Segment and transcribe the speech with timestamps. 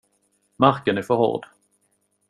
[0.57, 1.45] Marken är för hård.